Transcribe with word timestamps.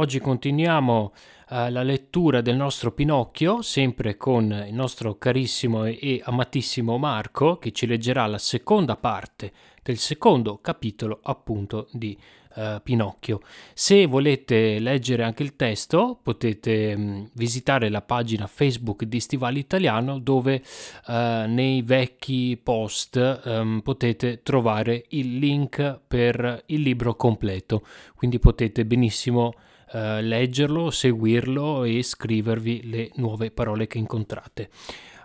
Oggi 0.00 0.18
continuiamo 0.18 1.12
eh, 1.50 1.70
la 1.70 1.82
lettura 1.82 2.40
del 2.40 2.56
nostro 2.56 2.90
Pinocchio, 2.90 3.60
sempre 3.60 4.16
con 4.16 4.50
il 4.66 4.72
nostro 4.72 5.18
carissimo 5.18 5.84
e 5.84 6.22
amatissimo 6.24 6.96
Marco, 6.96 7.58
che 7.58 7.70
ci 7.70 7.86
leggerà 7.86 8.24
la 8.24 8.38
seconda 8.38 8.96
parte 8.96 9.52
del 9.82 9.98
secondo 9.98 10.58
capitolo 10.62 11.20
appunto 11.22 11.86
di 11.92 12.18
uh, 12.54 12.80
Pinocchio. 12.82 13.42
Se 13.74 14.06
volete 14.06 14.78
leggere 14.78 15.22
anche 15.22 15.42
il 15.42 15.54
testo 15.54 16.18
potete 16.22 16.94
um, 16.96 17.28
visitare 17.34 17.90
la 17.90 18.00
pagina 18.00 18.46
Facebook 18.46 19.04
di 19.04 19.20
Stivale 19.20 19.58
Italiano 19.58 20.18
dove 20.18 20.62
uh, 21.08 21.12
nei 21.46 21.82
vecchi 21.82 22.58
post 22.62 23.42
um, 23.44 23.82
potete 23.82 24.42
trovare 24.42 25.04
il 25.08 25.36
link 25.36 26.00
per 26.08 26.62
il 26.66 26.80
libro 26.80 27.16
completo, 27.16 27.84
quindi 28.16 28.38
potete 28.38 28.86
benissimo 28.86 29.52
uh, 29.92 30.20
leggerlo, 30.20 30.90
seguirlo 30.90 31.84
e 31.84 32.02
scrivervi 32.02 32.88
le 32.88 33.10
nuove 33.16 33.50
parole 33.50 33.86
che 33.86 33.98
incontrate. 33.98 34.70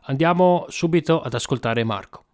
Andiamo 0.03 0.65
subito 0.69 1.21
ad 1.21 1.33
ascoltare 1.33 1.83
Marco. 1.83 2.25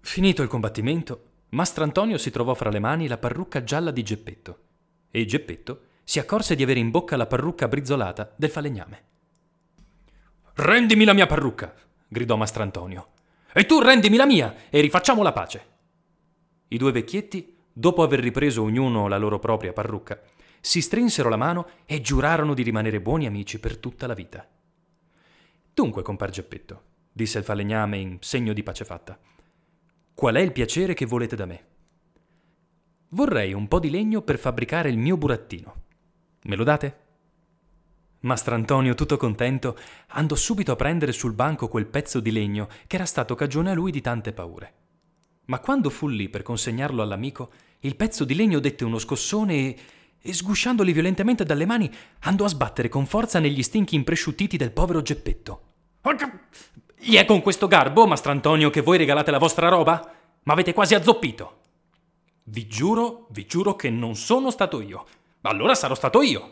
Finito 0.00 0.42
il 0.42 0.48
combattimento, 0.48 1.22
Mastrantonio 1.50 2.18
si 2.18 2.30
trovò 2.30 2.54
fra 2.54 2.70
le 2.70 2.78
mani 2.78 3.08
la 3.08 3.18
parrucca 3.18 3.64
gialla 3.64 3.90
di 3.90 4.02
Geppetto 4.02 4.58
e 5.10 5.24
Geppetto 5.24 5.80
si 6.04 6.18
accorse 6.18 6.54
di 6.54 6.62
avere 6.62 6.80
in 6.80 6.90
bocca 6.90 7.16
la 7.16 7.26
parrucca 7.26 7.68
brizzolata 7.68 8.32
del 8.36 8.50
falegname. 8.50 9.02
Rendimi 10.54 11.04
la 11.04 11.12
mia 11.12 11.26
parrucca! 11.26 11.74
gridò 12.08 12.36
Mastrantonio. 12.36 13.08
E 13.52 13.66
tu 13.66 13.80
rendimi 13.80 14.16
la 14.16 14.26
mia 14.26 14.54
e 14.70 14.80
rifacciamo 14.80 15.22
la 15.22 15.32
pace. 15.32 15.66
I 16.68 16.78
due 16.78 16.92
vecchietti, 16.92 17.57
dopo 17.78 18.02
aver 18.02 18.18
ripreso 18.18 18.64
ognuno 18.64 19.06
la 19.06 19.18
loro 19.18 19.38
propria 19.38 19.72
parrucca, 19.72 20.20
si 20.60 20.80
strinsero 20.80 21.28
la 21.28 21.36
mano 21.36 21.68
e 21.86 22.00
giurarono 22.00 22.52
di 22.52 22.64
rimanere 22.64 23.00
buoni 23.00 23.24
amici 23.24 23.60
per 23.60 23.76
tutta 23.76 24.08
la 24.08 24.14
vita. 24.14 24.44
Dunque, 25.72 26.02
compar 26.02 26.30
Geppetto, 26.30 26.82
disse 27.12 27.38
il 27.38 27.44
falegname 27.44 27.98
in 27.98 28.16
segno 28.18 28.52
di 28.52 28.64
pace 28.64 28.84
fatta, 28.84 29.16
Qual 30.12 30.34
è 30.34 30.40
il 30.40 30.50
piacere 30.50 30.94
che 30.94 31.06
volete 31.06 31.36
da 31.36 31.46
me? 31.46 31.66
Vorrei 33.10 33.52
un 33.52 33.68
po' 33.68 33.78
di 33.78 33.90
legno 33.90 34.22
per 34.22 34.40
fabbricare 34.40 34.88
il 34.88 34.98
mio 34.98 35.16
burattino. 35.16 35.82
Me 36.42 36.56
lo 36.56 36.64
date? 36.64 36.96
Mastrantonio, 38.22 38.94
tutto 38.94 39.16
contento, 39.16 39.78
andò 40.08 40.34
subito 40.34 40.72
a 40.72 40.76
prendere 40.76 41.12
sul 41.12 41.32
banco 41.32 41.68
quel 41.68 41.86
pezzo 41.86 42.18
di 42.18 42.32
legno 42.32 42.66
che 42.88 42.96
era 42.96 43.06
stato 43.06 43.36
cagione 43.36 43.70
a 43.70 43.74
lui 43.74 43.92
di 43.92 44.00
tante 44.00 44.32
paure. 44.32 44.72
Ma 45.44 45.60
quando 45.60 45.88
fu 45.88 46.08
lì 46.08 46.28
per 46.28 46.42
consegnarlo 46.42 47.00
all'amico, 47.00 47.52
il 47.80 47.96
pezzo 47.96 48.24
di 48.24 48.34
legno 48.34 48.58
dette 48.58 48.84
uno 48.84 48.98
scossone 48.98 49.54
e, 49.54 49.76
e 50.20 50.32
sgusciandoli 50.32 50.92
violentemente 50.92 51.44
dalle 51.44 51.66
mani, 51.66 51.90
andò 52.20 52.44
a 52.44 52.48
sbattere 52.48 52.88
con 52.88 53.06
forza 53.06 53.38
negli 53.38 53.62
stinchi 53.62 53.94
impresciuttiti 53.94 54.56
del 54.56 54.72
povero 54.72 55.02
Geppetto. 55.02 55.62
Gli 56.98 57.14
è 57.14 57.24
con 57.24 57.40
questo 57.40 57.68
garbo, 57.68 58.06
Mastrantonio, 58.06 58.70
che 58.70 58.80
voi 58.80 58.98
regalate 58.98 59.30
la 59.30 59.38
vostra 59.38 59.68
roba? 59.68 60.12
Ma 60.42 60.52
avete 60.52 60.72
quasi 60.72 60.94
azzoppito. 60.94 61.60
Vi 62.44 62.66
giuro, 62.66 63.28
vi 63.30 63.46
giuro 63.46 63.76
che 63.76 63.90
non 63.90 64.16
sono 64.16 64.50
stato 64.50 64.80
io. 64.80 65.06
Allora 65.42 65.74
sarò 65.74 65.94
stato 65.94 66.22
io. 66.22 66.48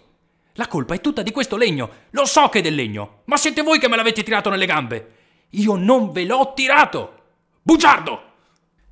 La 0.52 0.68
colpa 0.68 0.94
è 0.94 1.00
tutta 1.00 1.22
di 1.22 1.32
questo 1.32 1.56
legno. 1.56 1.90
Lo 2.10 2.24
so 2.24 2.48
che 2.48 2.60
è 2.60 2.62
del 2.62 2.74
legno, 2.74 3.22
ma 3.24 3.36
siete 3.36 3.62
voi 3.62 3.78
che 3.78 3.88
me 3.88 3.96
l'avete 3.96 4.22
tirato 4.22 4.50
nelle 4.50 4.66
gambe. 4.66 5.14
Io 5.50 5.74
non 5.74 6.12
ve 6.12 6.24
l'ho 6.24 6.52
tirato. 6.54 7.14
Bugiardo! 7.62 8.25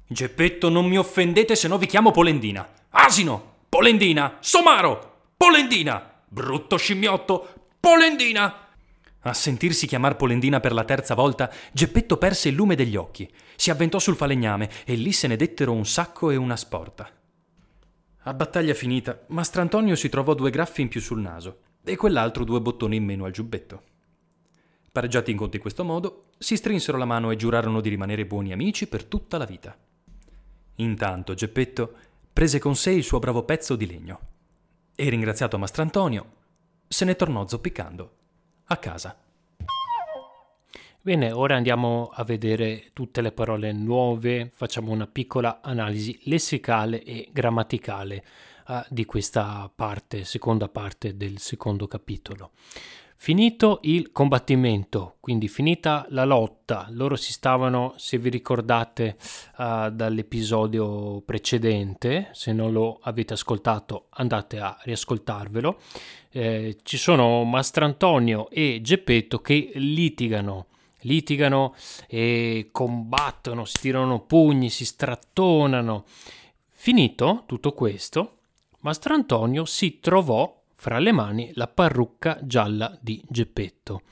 Geppetto, 0.07 0.69
non 0.69 0.87
mi 0.87 0.99
offendete 0.99 1.57
se 1.57 1.67
no 1.67 1.79
vi 1.79 1.87
chiamo 1.87 2.11
Polendina. 2.11 2.69
Asino! 2.91 3.53
Polendina! 3.69 4.37
Somaro! 4.41 5.31
Polendina! 5.37 6.23
Brutto 6.29 6.77
scimmiotto! 6.77 7.69
Polendina! 7.81 8.69
A 9.21 9.33
sentirsi 9.33 9.87
chiamar 9.87 10.17
Polendina 10.17 10.61
per 10.61 10.75
la 10.75 10.85
terza 10.85 11.15
volta, 11.15 11.51
Geppetto 11.73 12.19
perse 12.19 12.51
il 12.51 12.55
lume 12.55 12.75
degli 12.75 12.97
occhi, 12.97 13.29
si 13.57 13.71
avventò 13.71 13.99
sul 13.99 14.17
falegname 14.17 14.69
e 14.85 14.95
lì 14.95 15.13
se 15.13 15.27
ne 15.27 15.37
dettero 15.37 15.73
un 15.73 15.87
sacco 15.87 16.31
e 16.31 16.37
una 16.37 16.57
sporta. 16.57 17.11
A 18.27 18.35
battaglia 18.35 18.75
finita, 18.75 19.25
Mastrantonio 19.29 19.97
si 19.97 20.11
trovò 20.11 20.35
due 20.35 20.51
graffi 20.51 20.83
in 20.83 20.89
più 20.89 21.01
sul 21.01 21.21
naso 21.21 21.61
e 21.83 21.97
quell'altro 21.97 22.45
due 22.45 22.61
bottoni 22.61 22.97
in 22.97 23.05
meno 23.05 23.25
al 23.25 23.33
giubbetto. 23.33 23.83
Pareggiati 24.93 25.31
in 25.31 25.39
conto 25.39 25.57
in 25.57 25.63
questo 25.63 25.85
modo, 25.85 26.27
si 26.39 26.57
strinsero 26.57 26.99
la 26.99 27.05
mano 27.05 27.31
e 27.31 27.37
giurarono 27.37 27.81
di 27.81 27.89
rimanere 27.89 28.27
buoni 28.27 28.53
amici 28.53 28.87
per 28.87 29.05
tutta 29.05 29.39
la 29.39 29.47
vita. 29.47 29.77
Intanto 30.77 31.35
Geppetto 31.35 31.95
prese 32.33 32.59
con 32.59 32.75
sé 32.75 32.91
il 32.91 33.05
suo 33.05 33.19
bravo 33.19 33.45
pezzo 33.45 33.77
di 33.77 33.87
legno 33.87 34.21
e, 34.97 35.09
ringraziato 35.09 35.59
Mastrantonio, 35.59 36.33
se 36.89 37.05
ne 37.05 37.17
tornò 37.17 37.47
zoppicando 37.47 38.17
a 38.67 38.77
casa. 38.77 39.19
Bene, 41.01 41.33
ora 41.33 41.55
andiamo 41.55 42.11
a 42.15 42.25
vedere 42.25 42.91
tutte 42.95 43.21
le 43.21 43.31
parole 43.31 43.73
nuove, 43.73 44.51
facciamo 44.55 44.91
una 44.91 45.07
piccola 45.07 45.61
analisi 45.61 46.19
lessicale 46.25 47.03
e 47.03 47.29
grammaticale 47.31 48.25
uh, 48.69 48.81
di 48.89 49.05
questa 49.05 49.71
parte, 49.75 50.25
seconda 50.25 50.69
parte 50.69 51.15
del 51.15 51.39
secondo 51.41 51.87
capitolo. 51.87 52.53
Finito 53.17 53.79
il 53.85 54.13
combattimento, 54.13 55.17
quindi 55.21 55.49
finita 55.49 56.05
la 56.11 56.25
lotta, 56.25 56.87
loro 56.91 57.17
si 57.17 57.33
stavano, 57.33 57.95
se 57.97 58.19
vi 58.19 58.29
ricordate 58.29 59.17
uh, 59.57 59.89
dall'episodio 59.89 61.23
precedente, 61.23 62.29
se 62.33 62.53
non 62.53 62.73
lo 62.73 62.99
avete 63.03 63.33
ascoltato 63.33 64.09
andate 64.11 64.59
a 64.59 64.77
riascoltarvelo, 64.83 65.79
eh, 66.31 66.77
ci 66.83 66.99
sono 66.99 67.45
Mastrantonio 67.45 68.51
e 68.51 68.81
Geppetto 68.83 69.39
che 69.39 69.71
litigano, 69.77 70.67
litigano 71.03 71.75
e 72.07 72.69
combattono, 72.73 73.65
si 73.65 73.79
tirano 73.81 74.21
pugni, 74.21 74.69
si 74.69 74.85
strattonano. 74.85 76.05
Finito 76.69 77.45
tutto 77.47 77.73
questo, 77.73 78.39
Mastrantonio 78.81 79.65
si 79.65 80.01
trovò 80.01 80.63
fra 80.85 80.99
le 80.99 81.13
mani 81.13 81.51
la 81.55 81.67
parrucca 81.67 82.39
gialla 82.43 82.95
di 83.01 83.25
Geppetto. 83.27 84.03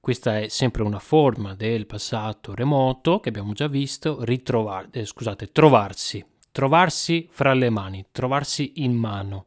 Questa 0.00 0.38
è 0.38 0.48
sempre 0.48 0.82
una 0.82 0.98
forma 0.98 1.54
del 1.54 1.86
passato 1.86 2.54
remoto 2.54 3.20
che 3.20 3.30
abbiamo 3.30 3.54
già 3.54 3.68
visto, 3.68 4.22
ritrovar- 4.22 4.94
eh, 4.94 5.06
scusate, 5.06 5.50
trovarsi, 5.50 6.22
trovarsi 6.52 7.26
fra 7.30 7.54
le 7.54 7.70
mani, 7.70 8.04
trovarsi 8.12 8.82
in 8.82 8.92
mano. 8.92 9.46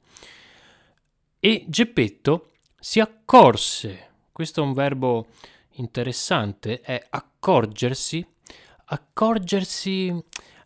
E 1.40 1.66
Geppetto 1.68 2.54
si 2.80 3.00
accorse, 3.00 4.10
questo 4.32 4.64
è 4.64 4.66
un 4.66 4.74
verbo 4.74 5.28
interessante, 5.74 6.82
è 6.82 7.06
accorgersi, 7.08 8.26
accorgersi 8.86 10.12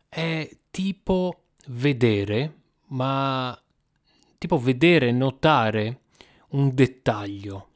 è 0.08 0.50
tipo 0.72 1.48
vedere, 1.66 2.60
ma 2.92 3.62
tipo 4.38 4.58
vedere, 4.58 5.12
notare 5.12 6.02
un 6.50 6.74
dettaglio. 6.74 7.68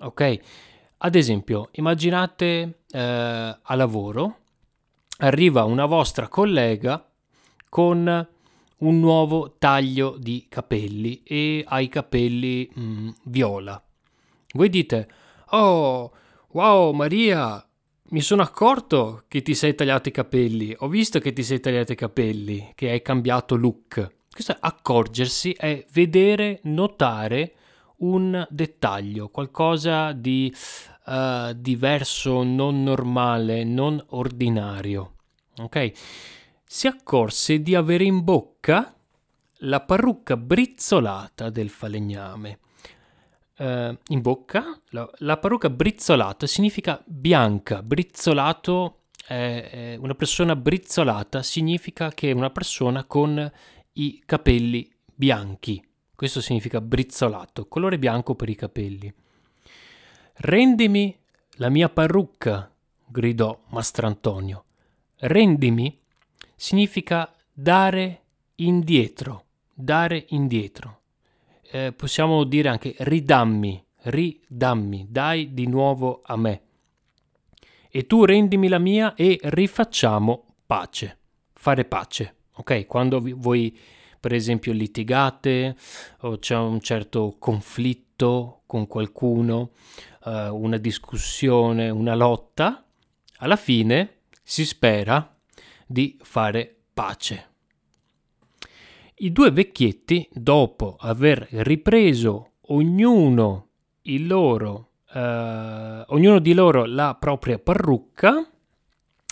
Ok? 0.00 0.38
Ad 0.98 1.14
esempio, 1.14 1.68
immaginate 1.72 2.80
eh, 2.90 3.58
a 3.62 3.74
lavoro 3.74 4.38
arriva 5.18 5.64
una 5.64 5.86
vostra 5.86 6.28
collega 6.28 7.08
con 7.68 8.28
un 8.78 9.00
nuovo 9.00 9.56
taglio 9.58 10.16
di 10.18 10.46
capelli 10.48 11.22
e 11.22 11.64
ha 11.66 11.80
i 11.80 11.88
capelli 11.88 12.70
mm, 12.78 13.08
viola. 13.24 13.82
Voi 14.52 14.68
dite: 14.68 15.08
Oh, 15.50 16.12
wow, 16.48 16.92
Maria, 16.92 17.66
mi 18.10 18.20
sono 18.20 18.42
accorto 18.42 19.24
che 19.28 19.42
ti 19.42 19.54
sei 19.54 19.74
tagliato 19.74 20.08
i 20.08 20.12
capelli. 20.12 20.74
Ho 20.78 20.88
visto 20.88 21.18
che 21.18 21.32
ti 21.32 21.42
sei 21.42 21.60
tagliato 21.60 21.92
i 21.92 21.96
capelli, 21.96 22.72
che 22.74 22.90
hai 22.90 23.02
cambiato 23.02 23.56
look. 23.56 24.14
Questo 24.36 24.52
è 24.52 24.58
accorgersi, 24.60 25.52
è 25.52 25.82
vedere, 25.92 26.60
notare 26.64 27.54
un 28.00 28.46
dettaglio, 28.50 29.30
qualcosa 29.30 30.12
di 30.12 30.54
uh, 31.06 31.54
diverso, 31.54 32.42
non 32.42 32.82
normale, 32.82 33.64
non 33.64 34.04
ordinario. 34.10 35.14
Ok? 35.56 35.92
Si 36.66 36.86
accorse 36.86 37.62
di 37.62 37.74
avere 37.74 38.04
in 38.04 38.24
bocca 38.24 38.94
la 39.60 39.80
parrucca 39.80 40.36
brizzolata 40.36 41.48
del 41.48 41.70
falegname. 41.70 42.58
Uh, 43.56 43.96
in 44.08 44.20
bocca 44.20 44.78
la, 44.90 45.10
la, 45.20 45.38
parrucca 45.38 45.70
brizzolata 45.70 46.46
significa 46.46 47.02
bianca, 47.06 47.82
brizzolato 47.82 49.04
è, 49.26 49.96
una 49.98 50.14
persona 50.14 50.54
brizzolata 50.54 51.42
significa 51.42 52.10
che 52.10 52.30
è 52.30 52.32
una 52.32 52.50
persona 52.50 53.04
con 53.04 53.50
i 53.98 54.22
capelli 54.24 54.90
bianchi. 55.14 55.82
Questo 56.14 56.40
significa 56.40 56.80
brizzolato, 56.80 57.66
colore 57.66 57.98
bianco 57.98 58.34
per 58.34 58.48
i 58.48 58.54
capelli. 58.54 59.12
Rendimi 60.38 61.16
la 61.58 61.68
mia 61.68 61.88
parrucca, 61.88 62.70
gridò 63.06 63.58
Mastrantonio. 63.68 64.64
Rendimi 65.18 65.98
significa 66.54 67.32
dare 67.52 68.22
indietro, 68.56 69.44
dare 69.72 70.24
indietro. 70.28 71.00
eh, 71.70 71.92
possiamo 71.92 72.44
dire 72.44 72.68
anche 72.68 72.94
ridammi, 72.98 73.84
ridammi, 74.02 75.06
dai 75.08 75.52
di 75.52 75.66
nuovo 75.66 76.20
a 76.24 76.36
me. 76.36 76.62
E 77.90 78.06
tu 78.06 78.24
rendimi 78.24 78.68
la 78.68 78.78
mia 78.78 79.14
e 79.14 79.38
rifacciamo 79.42 80.44
pace, 80.66 81.18
fare 81.52 81.84
pace, 81.84 82.34
ok? 82.56 82.86
Quando 82.86 83.20
vi, 83.20 83.32
voi 83.32 83.76
per 84.18 84.32
esempio 84.32 84.72
litigate 84.72 85.76
o 86.22 86.38
c'è 86.38 86.56
un 86.56 86.80
certo 86.80 87.36
conflitto 87.38 88.62
con 88.66 88.86
qualcuno, 88.86 89.70
eh, 90.24 90.48
una 90.48 90.78
discussione, 90.78 91.90
una 91.90 92.14
lotta, 92.14 92.84
alla 93.38 93.56
fine 93.56 94.22
si 94.42 94.64
spera 94.64 95.36
di 95.86 96.18
fare 96.22 96.74
pace. 96.92 97.50
I 99.18 99.32
due 99.32 99.50
vecchietti, 99.50 100.28
dopo 100.32 100.96
aver 100.98 101.46
ripreso 101.50 102.52
ognuno, 102.68 103.68
loro, 104.02 104.90
eh, 105.12 106.04
ognuno 106.08 106.38
di 106.38 106.52
loro 106.52 106.84
la 106.84 107.16
propria 107.18 107.58
parrucca, 107.58 108.46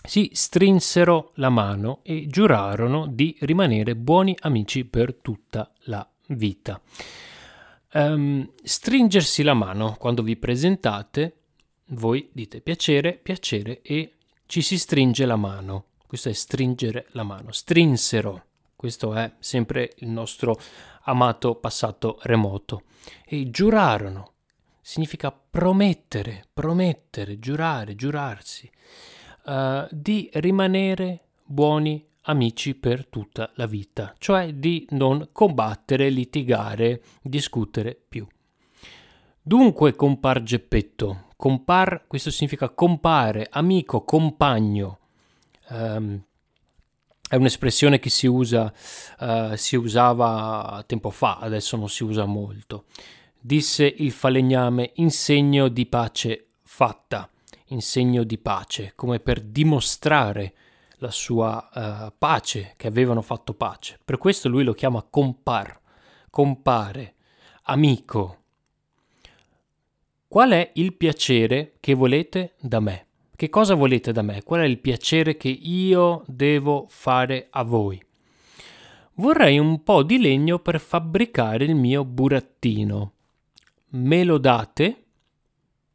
si 0.06 0.30
strinsero 0.34 1.32
la 1.36 1.48
mano 1.48 2.00
e 2.02 2.26
giurarono 2.26 3.06
di 3.06 3.34
rimanere 3.40 3.96
buoni 3.96 4.36
amici 4.40 4.84
per 4.84 5.14
tutta 5.14 5.72
la 5.84 6.06
vita. 6.28 6.80
Um, 7.94 8.50
stringersi 8.62 9.42
la 9.42 9.54
mano 9.54 9.96
quando 9.98 10.22
vi 10.22 10.36
presentate, 10.36 11.36
voi 11.88 12.28
dite 12.32 12.60
piacere, 12.60 13.14
piacere 13.14 13.80
e 13.80 14.16
ci 14.46 14.60
si 14.60 14.78
stringe 14.78 15.24
la 15.24 15.36
mano. 15.36 15.86
Questo 16.06 16.28
è 16.28 16.32
stringere 16.32 17.06
la 17.12 17.22
mano. 17.22 17.50
Strinsero, 17.50 18.44
questo 18.76 19.14
è 19.14 19.32
sempre 19.38 19.94
il 19.98 20.08
nostro 20.08 20.58
amato 21.04 21.54
passato 21.54 22.18
remoto. 22.22 22.82
E 23.24 23.48
giurarono, 23.50 24.32
significa 24.82 25.32
promettere, 25.32 26.44
promettere, 26.52 27.38
giurare, 27.38 27.94
giurarsi, 27.94 28.70
uh, 29.44 29.86
di 29.90 30.28
rimanere 30.34 31.20
buoni 31.44 32.04
amici 32.22 32.74
per 32.74 33.06
tutta 33.06 33.50
la 33.54 33.66
vita, 33.66 34.14
cioè 34.18 34.52
di 34.54 34.86
non 34.90 35.28
combattere, 35.32 36.08
litigare, 36.08 37.02
discutere 37.20 37.98
più. 38.08 38.26
Dunque 39.42 39.94
compar 39.94 40.42
Geppetto, 40.42 41.26
compar, 41.36 42.04
questo 42.06 42.30
significa 42.30 42.70
compare, 42.70 43.46
amico, 43.50 44.02
compagno. 44.02 44.98
Um, 45.68 46.22
è 47.28 47.36
un'espressione 47.36 47.98
che 47.98 48.10
si 48.10 48.26
usa, 48.26 48.72
uh, 49.20 49.54
si 49.54 49.76
usava 49.76 50.82
tempo 50.86 51.10
fa, 51.10 51.38
adesso 51.38 51.76
non 51.76 51.88
si 51.88 52.04
usa 52.04 52.24
molto. 52.24 52.84
Disse 53.38 53.84
il 53.84 54.12
falegname 54.12 54.92
in 54.94 55.10
segno 55.10 55.68
di 55.68 55.84
pace 55.84 56.46
fatta, 56.62 57.28
in 57.68 57.80
segno 57.80 58.24
di 58.24 58.38
pace, 58.38 58.92
come 58.94 59.20
per 59.20 59.40
dimostrare 59.40 60.54
la 60.98 61.10
sua 61.10 61.68
uh, 61.72 62.12
pace, 62.16 62.74
che 62.76 62.86
avevano 62.86 63.22
fatto 63.22 63.54
pace. 63.54 63.98
Per 64.04 64.18
questo 64.18 64.48
lui 64.48 64.64
lo 64.64 64.72
chiama 64.72 65.02
compar, 65.02 65.80
compare, 66.30 67.14
amico. 67.64 68.38
Qual 70.28 70.50
è 70.50 70.70
il 70.74 70.94
piacere 70.94 71.76
che 71.80 71.94
volete 71.94 72.54
da 72.60 72.80
me? 72.80 73.06
Che 73.36 73.48
cosa 73.50 73.74
volete 73.74 74.12
da 74.12 74.22
me? 74.22 74.42
Qual 74.42 74.60
è 74.60 74.64
il 74.64 74.78
piacere 74.78 75.36
che 75.36 75.48
io 75.48 76.24
devo 76.26 76.86
fare 76.88 77.48
a 77.50 77.62
voi? 77.62 78.02
Vorrei 79.14 79.58
un 79.58 79.82
po' 79.82 80.02
di 80.02 80.18
legno 80.18 80.58
per 80.58 80.80
fabbricare 80.80 81.64
il 81.64 81.74
mio 81.74 82.04
burattino. 82.04 83.12
Me 83.90 84.24
lo 84.24 84.38
date? 84.38 85.04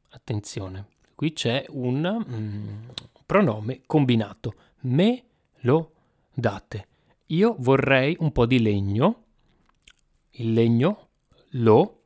Attenzione, 0.09 0.87
qui 1.19 1.33
c'è 1.33 1.65
un 1.71 2.25
mm, 2.25 2.89
pronome 3.25 3.81
combinato 3.85 4.53
me 4.83 5.23
lo 5.63 5.91
date. 6.33 6.87
Io 7.27 7.57
vorrei 7.59 8.15
un 8.19 8.31
po' 8.31 8.45
di 8.45 8.61
legno. 8.61 9.23
Il 10.31 10.53
legno, 10.53 11.09
lo, 11.49 12.03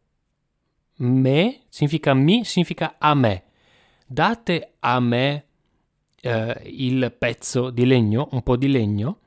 me, 0.95 1.61
significa 1.69 2.15
mi, 2.15 2.43
significa 2.43 2.95
a 2.97 3.13
me. 3.13 3.43
Date 4.07 4.77
a 4.79 4.99
me 4.99 5.45
eh, 6.19 6.61
il 6.65 7.13
pezzo 7.15 7.69
di 7.69 7.85
legno, 7.85 8.29
un 8.31 8.41
po' 8.41 8.57
di 8.57 8.67
legno. 8.67 9.19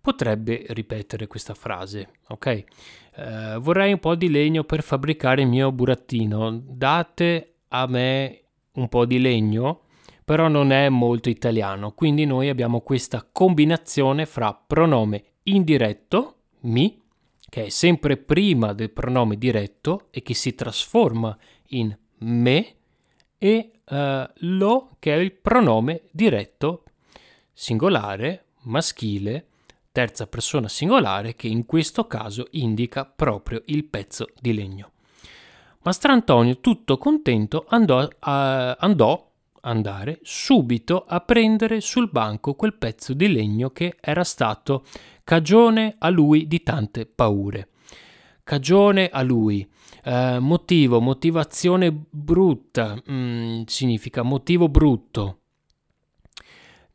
Potrebbe 0.00 0.64
ripetere 0.68 1.26
questa 1.26 1.52
frase, 1.52 2.12
ok? 2.28 2.46
Eh, 2.46 3.56
vorrei 3.60 3.92
un 3.92 3.98
po' 3.98 4.14
di 4.14 4.30
legno 4.30 4.64
per 4.64 4.82
fabbricare 4.82 5.42
il 5.42 5.48
mio 5.48 5.70
burattino. 5.70 6.62
Date 6.64 7.56
a 7.68 7.86
me 7.86 8.45
un 8.76 8.88
po' 8.88 9.04
di 9.04 9.18
legno 9.18 9.80
però 10.26 10.48
non 10.48 10.72
è 10.72 10.88
molto 10.88 11.28
italiano, 11.28 11.92
quindi 11.92 12.24
noi 12.24 12.48
abbiamo 12.48 12.80
questa 12.80 13.24
combinazione 13.30 14.26
fra 14.26 14.52
pronome 14.52 15.34
indiretto, 15.44 16.38
mi, 16.62 17.00
che 17.48 17.66
è 17.66 17.68
sempre 17.68 18.16
prima 18.16 18.72
del 18.72 18.90
pronome 18.90 19.38
diretto 19.38 20.08
e 20.10 20.22
che 20.22 20.34
si 20.34 20.56
trasforma 20.56 21.38
in 21.68 21.96
me, 22.18 22.74
e 23.38 23.70
uh, 23.84 24.28
lo, 24.38 24.96
che 24.98 25.14
è 25.14 25.18
il 25.18 25.30
pronome 25.30 26.02
diretto 26.10 26.82
singolare, 27.52 28.46
maschile, 28.62 29.46
terza 29.92 30.26
persona 30.26 30.66
singolare, 30.66 31.36
che 31.36 31.46
in 31.46 31.66
questo 31.66 32.08
caso 32.08 32.48
indica 32.50 33.04
proprio 33.04 33.62
il 33.66 33.84
pezzo 33.84 34.26
di 34.40 34.52
legno. 34.52 34.90
Mastrantonio, 35.86 36.58
tutto 36.58 36.98
contento, 36.98 37.64
andò, 37.68 38.02
uh, 38.02 38.08
andò 38.18 39.30
andare 39.60 40.18
subito 40.22 41.04
a 41.06 41.20
prendere 41.20 41.80
sul 41.80 42.10
banco 42.10 42.54
quel 42.54 42.74
pezzo 42.74 43.14
di 43.14 43.28
legno 43.28 43.70
che 43.70 43.96
era 44.00 44.24
stato 44.24 44.84
cagione 45.22 45.94
a 45.98 46.08
lui 46.08 46.48
di 46.48 46.64
tante 46.64 47.06
paure. 47.06 47.68
Cagione 48.42 49.08
a 49.08 49.22
lui. 49.22 49.64
Eh, 50.02 50.38
motivo, 50.40 51.00
motivazione 51.00 51.92
brutta, 51.92 53.00
mm, 53.08 53.62
significa 53.66 54.22
motivo 54.22 54.68
brutto 54.68 55.38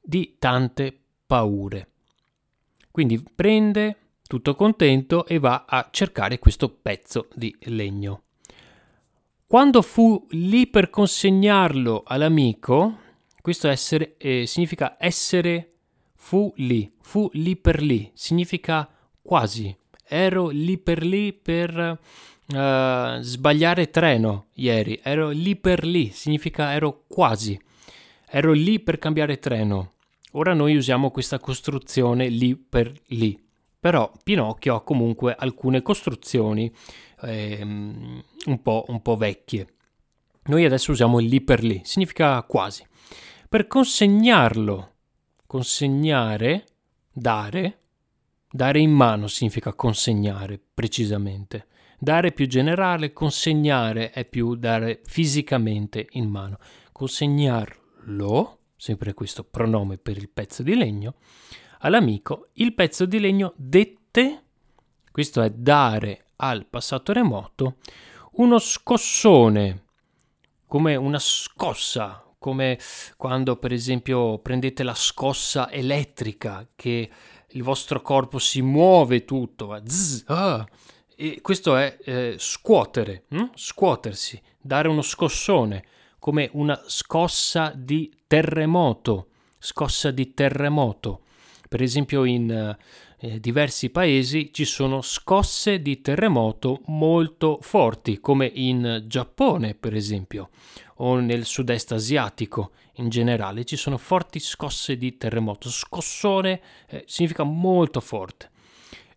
di 0.01 0.35
tante 0.37 0.97
paure. 1.25 1.91
Quindi 2.91 3.23
prende 3.33 3.95
tutto 4.27 4.53
contento 4.55 5.25
e 5.25 5.39
va 5.39 5.63
a 5.65 5.87
cercare 5.91 6.39
questo 6.39 6.67
pezzo 6.69 7.29
di 7.33 7.55
legno. 7.61 8.23
Quando 9.51 9.81
fu 9.81 10.27
lì 10.29 10.65
per 10.67 10.89
consegnarlo 10.89 12.03
all'amico, 12.05 12.99
questo 13.41 13.67
essere, 13.67 14.15
eh, 14.17 14.45
significa 14.45 14.95
essere, 14.97 15.73
fu 16.15 16.53
lì, 16.55 16.89
fu 17.01 17.29
lì 17.33 17.57
per 17.57 17.81
lì, 17.81 18.09
significa 18.13 18.89
quasi. 19.21 19.75
Ero 20.07 20.47
lì 20.47 20.77
per 20.77 21.03
lì 21.03 21.33
per 21.33 21.99
uh, 22.47 23.19
sbagliare 23.19 23.89
treno 23.89 24.45
ieri, 24.53 24.97
ero 25.03 25.31
lì 25.31 25.57
per 25.57 25.83
lì, 25.83 26.11
significa 26.13 26.71
ero 26.71 27.03
quasi. 27.09 27.59
Ero 28.29 28.53
lì 28.53 28.79
per 28.79 28.99
cambiare 28.99 29.37
treno. 29.37 29.91
Ora 30.31 30.53
noi 30.53 30.77
usiamo 30.77 31.11
questa 31.11 31.39
costruzione 31.39 32.29
lì 32.29 32.55
per 32.55 32.89
lì. 33.07 33.37
Però 33.81 34.11
Pinocchio 34.23 34.75
ha 34.75 34.83
comunque 34.83 35.35
alcune 35.35 35.81
costruzioni 35.81 36.71
ehm, 37.21 38.23
un, 38.45 38.61
po', 38.61 38.85
un 38.89 39.01
po' 39.01 39.17
vecchie. 39.17 39.67
Noi 40.43 40.65
adesso 40.65 40.91
usiamo 40.91 41.19
il 41.19 41.27
lì 41.27 41.41
per 41.41 41.63
lì, 41.63 41.81
significa 41.83 42.39
quasi. 42.43 42.85
Per 43.49 43.65
consegnarlo, 43.65 44.93
consegnare, 45.47 46.65
dare, 47.11 47.79
dare 48.51 48.79
in 48.79 48.91
mano 48.91 49.25
significa 49.25 49.73
consegnare 49.73 50.61
precisamente. 50.71 51.65
Dare 51.97 52.27
è 52.27 52.33
più 52.33 52.47
generale, 52.47 53.13
consegnare 53.13 54.11
è 54.11 54.25
più 54.25 54.53
dare 54.53 55.01
fisicamente 55.05 56.07
in 56.11 56.29
mano. 56.29 56.59
Consegnarlo, 56.91 58.59
sempre 58.75 59.15
questo 59.15 59.43
pronome 59.43 59.97
per 59.97 60.17
il 60.17 60.29
pezzo 60.29 60.61
di 60.61 60.75
legno, 60.75 61.15
all'amico, 61.81 62.49
il 62.53 62.73
pezzo 62.73 63.05
di 63.05 63.19
legno 63.19 63.53
dette, 63.55 64.43
questo 65.11 65.41
è 65.41 65.49
dare 65.49 66.25
al 66.37 66.65
passato 66.65 67.13
remoto 67.13 67.77
uno 68.33 68.59
scossone, 68.59 69.83
come 70.65 70.95
una 70.95 71.19
scossa, 71.19 72.23
come 72.39 72.79
quando 73.17 73.57
per 73.57 73.73
esempio 73.73 74.39
prendete 74.39 74.83
la 74.83 74.95
scossa 74.95 75.69
elettrica 75.69 76.67
che 76.75 77.09
il 77.49 77.63
vostro 77.63 78.01
corpo 78.01 78.39
si 78.39 78.61
muove 78.61 79.25
tutto, 79.25 79.67
va 79.67 79.81
zzz, 79.85 80.23
ah, 80.27 80.65
e 81.15 81.41
questo 81.41 81.75
è 81.75 81.97
eh, 82.03 82.35
scuotere, 82.39 83.25
hm? 83.27 83.49
scuotersi, 83.53 84.41
dare 84.59 84.87
uno 84.87 85.01
scossone, 85.01 85.83
come 86.19 86.49
una 86.53 86.81
scossa 86.85 87.73
di 87.75 88.11
terremoto, 88.25 89.27
scossa 89.59 90.09
di 90.11 90.33
terremoto. 90.33 91.23
Per 91.71 91.81
esempio 91.81 92.25
in 92.25 92.75
eh, 93.17 93.39
diversi 93.39 93.91
paesi 93.91 94.51
ci 94.51 94.65
sono 94.65 95.01
scosse 95.01 95.81
di 95.81 96.01
terremoto 96.01 96.81
molto 96.87 97.59
forti, 97.61 98.19
come 98.19 98.51
in 98.53 99.05
Giappone 99.07 99.73
per 99.75 99.95
esempio, 99.95 100.49
o 100.95 101.17
nel 101.19 101.45
sud-est 101.45 101.93
asiatico 101.93 102.71
in 102.95 103.07
generale 103.07 103.63
ci 103.63 103.77
sono 103.77 103.97
forti 103.97 104.41
scosse 104.41 104.97
di 104.97 105.15
terremoto. 105.15 105.69
Scossone 105.69 106.61
eh, 106.89 107.05
significa 107.07 107.43
molto 107.43 108.01
forte. 108.01 108.49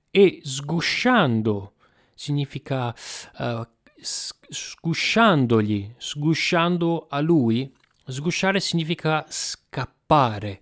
E 0.09 0.39
sgusciando 0.45 1.73
significa 2.15 2.95
uh, 3.39 3.67
sgusciandogli, 4.01 5.93
sgusciando 5.97 7.09
a 7.11 7.19
lui. 7.19 7.75
Sgusciare 8.07 8.61
significa 8.61 9.27
scappare, 9.29 10.61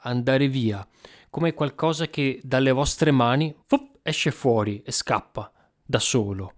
andare 0.00 0.48
via, 0.48 0.84
come 1.30 1.54
qualcosa 1.54 2.06
che 2.06 2.40
dalle 2.42 2.72
vostre 2.72 3.10
mani 3.10 3.54
fup, 3.66 3.98
esce 4.02 4.30
fuori 4.30 4.82
e 4.84 4.92
scappa 4.92 5.52
da 5.84 5.98
solo. 5.98 6.52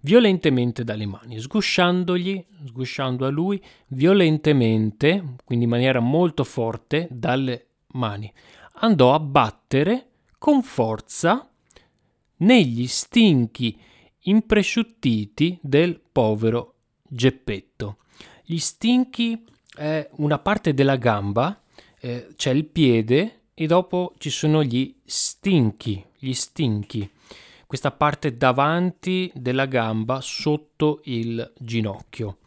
Violentemente 0.00 0.84
dalle 0.84 1.06
mani, 1.06 1.40
sgusciandogli, 1.40 2.46
sgusciando 2.66 3.26
a 3.26 3.30
lui, 3.30 3.62
violentemente, 3.88 5.36
quindi 5.44 5.64
in 5.64 5.70
maniera 5.70 6.00
molto 6.00 6.44
forte, 6.44 7.08
dalle 7.10 7.66
mani. 7.92 8.32
Andò 8.74 9.14
a 9.14 9.18
battere 9.18 10.10
con 10.38 10.62
forza 10.62 11.50
negli 12.36 12.86
stinchi 12.86 13.80
impresciuttiti 14.20 15.58
del 15.62 16.00
povero 16.12 16.74
Geppetto. 17.02 17.98
Gli 18.44 18.58
stinchi 18.58 19.44
è 19.74 20.08
una 20.16 20.38
parte 20.38 20.74
della 20.74 20.96
gamba, 20.96 21.60
eh, 22.06 22.28
c'è 22.36 22.52
il 22.52 22.66
piede 22.66 23.40
e 23.52 23.66
dopo 23.66 24.14
ci 24.18 24.30
sono 24.30 24.62
gli 24.62 24.94
stinchi, 25.04 26.04
gli 26.18 26.32
stinchi, 26.32 27.10
questa 27.66 27.90
parte 27.90 28.36
davanti 28.36 29.28
della 29.34 29.66
gamba 29.66 30.20
sotto 30.20 31.00
il 31.04 31.52
ginocchio. 31.58 32.38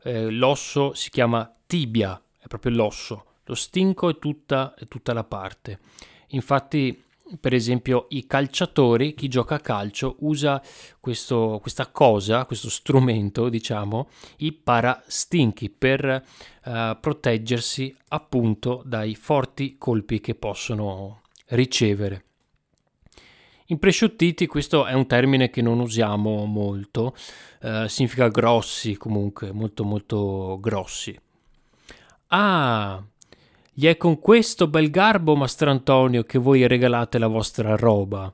Eh, 0.00 0.30
l'osso 0.30 0.94
si 0.94 1.10
chiama 1.10 1.52
tibia, 1.66 2.22
è 2.38 2.46
proprio 2.46 2.70
l'osso, 2.70 3.24
lo 3.42 3.56
stinco 3.56 4.10
è 4.10 4.18
tutta, 4.20 4.74
è 4.78 4.86
tutta 4.86 5.12
la 5.12 5.24
parte. 5.24 5.80
Infatti 6.28 7.02
per 7.40 7.54
esempio 7.54 8.06
i 8.10 8.26
calciatori, 8.26 9.14
chi 9.14 9.28
gioca 9.28 9.56
a 9.56 9.60
calcio 9.60 10.16
usa 10.20 10.62
questo, 11.00 11.58
questa 11.60 11.86
cosa, 11.86 12.44
questo 12.44 12.68
strumento, 12.68 13.48
diciamo, 13.48 14.08
i 14.38 14.52
parastinchi 14.52 15.70
per 15.70 16.22
uh, 16.64 16.98
proteggersi 17.00 17.94
appunto 18.08 18.82
dai 18.84 19.14
forti 19.14 19.76
colpi 19.78 20.20
che 20.20 20.34
possono 20.34 21.22
ricevere. 21.48 22.24
Impresciuttiti, 23.66 24.46
questo 24.46 24.84
è 24.84 24.92
un 24.92 25.06
termine 25.06 25.48
che 25.48 25.62
non 25.62 25.80
usiamo 25.80 26.44
molto, 26.44 27.16
uh, 27.62 27.86
significa 27.86 28.28
grossi 28.28 28.96
comunque, 28.96 29.52
molto 29.52 29.84
molto 29.84 30.58
grossi. 30.60 31.18
Ah, 32.28 33.02
gli 33.76 33.86
è 33.86 33.96
con 33.96 34.20
questo 34.20 34.68
bel 34.68 34.88
garbo, 34.88 35.34
Mastrantonio, 35.34 36.22
che 36.22 36.38
voi 36.38 36.64
regalate 36.68 37.18
la 37.18 37.26
vostra 37.26 37.74
roba. 37.74 38.32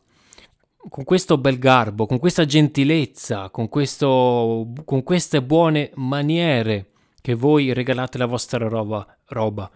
Con 0.76 1.02
questo 1.04 1.38
bel 1.38 1.58
garbo, 1.58 2.04
con 2.04 2.18
questa 2.18 2.44
gentilezza, 2.44 3.48
con, 3.48 3.70
questo, 3.70 4.68
con 4.84 5.02
queste 5.02 5.42
buone 5.42 5.92
maniere 5.94 6.90
che 7.22 7.32
voi 7.32 7.72
regalate 7.72 8.18
la 8.18 8.26
vostra 8.26 8.68
roba, 8.68 9.06
roba. 9.28 9.70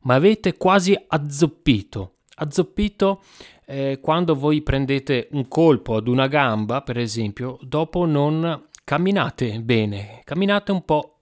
Ma 0.00 0.14
avete 0.14 0.56
quasi 0.56 0.96
azzoppito. 1.06 2.14
Azzoppito 2.38 3.22
eh, 3.64 4.00
quando 4.02 4.34
voi 4.34 4.60
prendete 4.62 5.28
un 5.32 5.46
colpo 5.46 5.94
ad 5.94 6.08
una 6.08 6.26
gamba, 6.26 6.82
per 6.82 6.98
esempio, 6.98 7.58
dopo 7.62 8.06
non 8.06 8.66
camminate 8.82 9.60
bene, 9.60 10.20
camminate 10.24 10.72
un 10.72 10.84
po' 10.84 11.20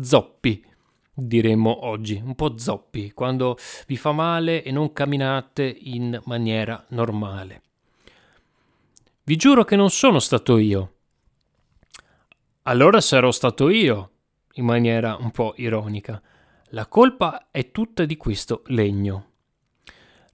zoppi 0.00 0.65
diremmo 1.16 1.86
oggi, 1.86 2.20
un 2.22 2.34
po' 2.34 2.58
zoppi, 2.58 3.12
quando 3.12 3.56
vi 3.86 3.96
fa 3.96 4.12
male 4.12 4.62
e 4.62 4.70
non 4.70 4.92
camminate 4.92 5.64
in 5.64 6.20
maniera 6.24 6.84
normale. 6.90 7.62
Vi 9.24 9.36
giuro 9.36 9.64
che 9.64 9.76
non 9.76 9.90
sono 9.90 10.18
stato 10.18 10.58
io. 10.58 10.92
Allora 12.62 13.00
sarò 13.00 13.30
stato 13.30 13.68
io, 13.70 14.10
in 14.54 14.64
maniera 14.64 15.16
un 15.18 15.30
po' 15.30 15.54
ironica. 15.56 16.20
La 16.70 16.86
colpa 16.86 17.48
è 17.50 17.70
tutta 17.70 18.04
di 18.04 18.16
questo 18.16 18.62
legno. 18.66 19.30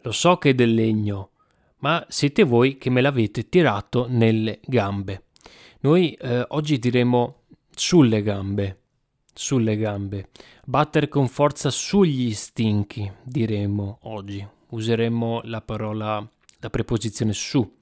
Lo 0.01 0.13
so 0.13 0.37
che 0.37 0.51
è 0.51 0.55
del 0.55 0.75
legno, 0.75 1.31
ma 1.79 2.05
siete 2.09 2.43
voi 2.43 2.77
che 2.77 2.91
me 2.91 3.01
l'avete 3.01 3.49
tirato 3.49 4.07
nelle 4.09 4.61
gambe. 4.65 5.27
Noi 5.81 6.13
eh, 6.15 6.45
oggi 6.49 6.79
diremo 6.79 7.43
sulle 7.71 8.23
gambe 8.23 8.82
sulle 9.33 9.77
gambe. 9.77 10.29
Battere 10.65 11.09
con 11.09 11.29
forza 11.29 11.71
sugli 11.71 12.33
stinchi, 12.33 13.11
diremmo 13.23 13.99
oggi. 14.03 14.47
Useremmo 14.69 15.41
la 15.45 15.61
parola, 15.61 16.27
la 16.59 16.71
preposizione 16.71 17.33
su. 17.33 17.77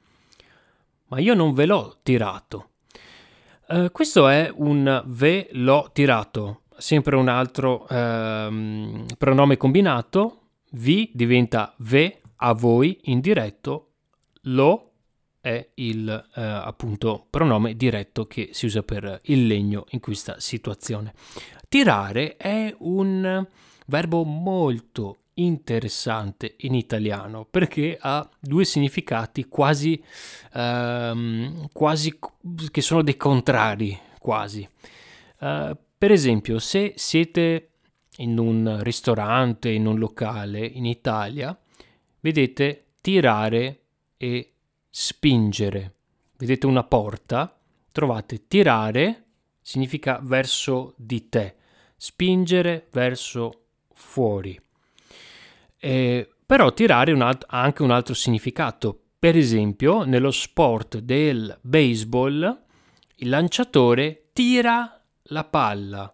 Ma 1.06 1.18
io 1.18 1.34
non 1.34 1.52
ve 1.52 1.66
l'ho 1.66 1.98
tirato. 2.02 2.70
Uh, 3.68 3.90
questo 3.92 4.28
è 4.28 4.52
un 4.52 5.02
ve 5.06 5.48
l'ho 5.52 5.90
tirato, 5.92 6.62
sempre 6.76 7.14
un 7.16 7.28
altro 7.28 7.82
uh, 7.82 9.06
pronome 9.16 9.56
combinato. 9.56 10.36
Vi 10.72 11.10
diventa 11.14 11.74
ve 11.78 12.20
a 12.36 12.52
voi 12.52 12.98
indiretto, 13.02 13.90
lo 14.42 14.89
è 15.40 15.70
il 15.74 16.08
eh, 16.08 16.40
appunto 16.40 17.26
pronome 17.30 17.74
diretto 17.74 18.26
che 18.26 18.50
si 18.52 18.66
usa 18.66 18.82
per 18.82 19.20
il 19.24 19.46
legno 19.46 19.86
in 19.90 20.00
questa 20.00 20.38
situazione. 20.38 21.14
Tirare 21.68 22.36
è 22.36 22.74
un 22.78 23.46
verbo 23.86 24.24
molto 24.24 25.16
interessante 25.34 26.56
in 26.58 26.74
italiano 26.74 27.46
perché 27.48 27.96
ha 27.98 28.28
due 28.38 28.64
significati 28.64 29.46
quasi, 29.46 30.02
ehm, 30.52 31.68
quasi 31.72 32.18
che 32.70 32.80
sono 32.80 33.02
dei 33.02 33.16
contrari 33.16 33.98
quasi. 34.18 34.68
Uh, 35.38 35.74
per 35.96 36.12
esempio, 36.12 36.58
se 36.58 36.92
siete 36.96 37.70
in 38.18 38.38
un 38.38 38.78
ristorante, 38.82 39.70
in 39.70 39.86
un 39.86 39.98
locale 39.98 40.64
in 40.64 40.84
Italia, 40.84 41.58
vedete 42.20 42.88
tirare 43.00 43.80
e 44.18 44.52
spingere. 44.90 45.94
Vedete 46.36 46.66
una 46.66 46.84
porta, 46.84 47.58
trovate 47.92 48.46
tirare 48.48 49.24
significa 49.60 50.18
verso 50.22 50.94
di 50.96 51.28
te, 51.28 51.54
spingere 51.96 52.88
verso 52.90 53.66
fuori. 53.94 54.60
Eh, 55.78 56.28
però 56.44 56.72
tirare 56.72 57.12
un 57.12 57.22
alt- 57.22 57.44
ha 57.48 57.62
anche 57.62 57.82
un 57.82 57.90
altro 57.90 58.14
significato. 58.14 58.98
Per 59.18 59.36
esempio, 59.36 60.04
nello 60.04 60.30
sport 60.30 60.98
del 60.98 61.56
baseball, 61.60 62.64
il 63.16 63.28
lanciatore 63.28 64.30
tira 64.32 65.00
la 65.24 65.44
palla, 65.44 66.12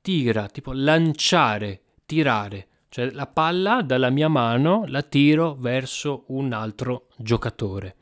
tira, 0.00 0.48
tipo 0.48 0.72
lanciare, 0.72 1.82
tirare. 2.04 2.66
Cioè 2.88 3.10
la 3.12 3.26
palla 3.26 3.82
dalla 3.82 4.10
mia 4.10 4.28
mano 4.28 4.84
la 4.88 5.02
tiro 5.02 5.54
verso 5.54 6.24
un 6.28 6.52
altro 6.52 7.06
giocatore. 7.16 7.94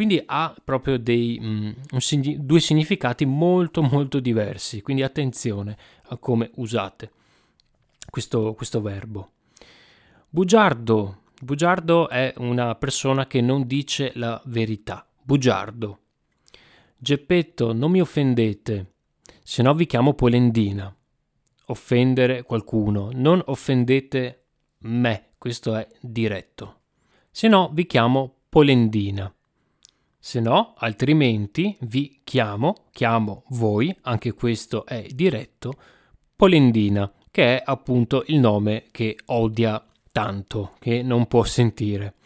Quindi 0.00 0.22
ha 0.24 0.56
proprio 0.64 0.98
dei, 0.98 1.38
um, 1.38 1.74
un, 1.90 2.36
due 2.38 2.60
significati 2.60 3.26
molto 3.26 3.82
molto 3.82 4.18
diversi, 4.18 4.80
quindi 4.80 5.02
attenzione 5.02 5.76
a 6.04 6.16
come 6.16 6.52
usate 6.54 7.10
questo, 8.08 8.54
questo 8.54 8.80
verbo. 8.80 9.32
Bugiardo. 10.30 11.24
Bugiardo 11.42 12.08
è 12.08 12.32
una 12.38 12.74
persona 12.76 13.26
che 13.26 13.42
non 13.42 13.66
dice 13.66 14.12
la 14.14 14.40
verità. 14.46 15.06
Bugiardo. 15.22 15.98
Geppetto, 16.96 17.74
non 17.74 17.90
mi 17.90 18.00
offendete, 18.00 18.92
se 19.42 19.60
no 19.60 19.74
vi 19.74 19.84
chiamo 19.84 20.14
Polendina. 20.14 20.96
Offendere 21.66 22.42
qualcuno, 22.44 23.10
non 23.12 23.42
offendete 23.44 24.44
me, 24.78 25.32
questo 25.36 25.74
è 25.74 25.86
diretto. 26.00 26.78
Se 27.30 27.48
no 27.48 27.68
vi 27.74 27.84
chiamo 27.84 28.36
Polendina. 28.48 29.30
Se 30.22 30.38
no, 30.38 30.74
altrimenti 30.76 31.74
vi 31.80 32.20
chiamo, 32.22 32.84
chiamo 32.92 33.44
voi, 33.48 33.96
anche 34.02 34.34
questo 34.34 34.84
è 34.84 35.06
diretto, 35.14 35.72
Polendina, 36.36 37.10
che 37.30 37.56
è 37.56 37.62
appunto 37.64 38.24
il 38.26 38.38
nome 38.38 38.84
che 38.90 39.16
odia 39.26 39.82
tanto, 40.12 40.72
che 40.78 41.02
non 41.02 41.26
può 41.26 41.42
sentire. 41.44 42.16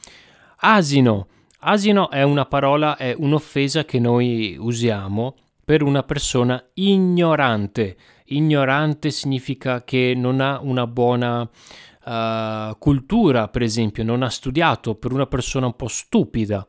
Asino. 0.57 1.29
Asino 1.61 2.11
è 2.11 2.23
una 2.23 2.47
parola, 2.47 2.97
è 2.97 3.15
un'offesa 3.17 3.85
che 3.85 4.01
noi 4.01 4.57
usiamo 4.59 5.37
per 5.65 5.85
una 5.85 6.03
persona 6.03 6.63
ignorante. 6.75 7.97
Ignorante 8.27 9.13
significa 9.13 9.85
che 9.85 10.15
non 10.17 10.41
ha 10.41 10.59
una 10.61 10.89
buona 10.89 11.43
uh, 11.43 12.77
cultura, 12.77 13.47
per 13.47 13.63
esempio, 13.63 14.03
non 14.03 14.25
ha 14.25 14.31
studiato, 14.31 14.97
per 14.97 15.13
una 15.13 15.27
persona 15.27 15.67
un 15.67 15.77
po' 15.77 15.89
stupida, 15.89 16.67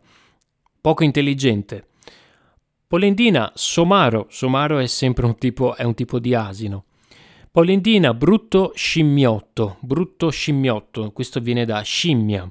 poco 0.86 1.04
intelligente. 1.04 1.88
Polendina, 2.86 3.52
somaro, 3.56 4.28
somaro 4.30 4.78
è 4.78 4.86
sempre 4.86 5.26
un 5.26 5.36
tipo, 5.36 5.76
è 5.76 5.82
un 5.82 5.96
tipo 5.96 6.20
di 6.20 6.36
asino. 6.36 6.86
Polendina, 7.50 8.14
brutto 8.14 8.72
scimmiotto, 8.76 9.78
brutto 9.80 10.30
scimmiotto, 10.30 11.10
questo 11.12 11.40
viene 11.40 11.66
da 11.66 11.82
scimmia, 11.82 12.48